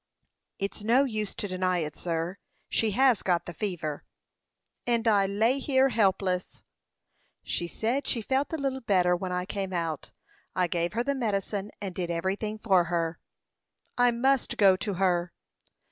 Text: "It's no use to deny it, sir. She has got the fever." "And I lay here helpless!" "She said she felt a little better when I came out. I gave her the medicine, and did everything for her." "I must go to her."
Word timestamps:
"It's 0.57 0.83
no 0.83 1.03
use 1.03 1.35
to 1.35 1.47
deny 1.47 1.77
it, 1.77 1.95
sir. 1.95 2.39
She 2.69 2.89
has 2.89 3.21
got 3.21 3.45
the 3.45 3.53
fever." 3.53 4.03
"And 4.87 5.07
I 5.07 5.27
lay 5.27 5.59
here 5.59 5.89
helpless!" 5.89 6.63
"She 7.43 7.67
said 7.67 8.07
she 8.07 8.23
felt 8.23 8.51
a 8.51 8.57
little 8.57 8.81
better 8.81 9.15
when 9.15 9.31
I 9.31 9.45
came 9.45 9.73
out. 9.73 10.09
I 10.55 10.65
gave 10.65 10.93
her 10.93 11.03
the 11.03 11.13
medicine, 11.13 11.69
and 11.79 11.93
did 11.93 12.09
everything 12.09 12.57
for 12.57 12.85
her." 12.85 13.19
"I 13.95 14.09
must 14.09 14.57
go 14.57 14.75
to 14.75 14.95
her." 14.95 15.33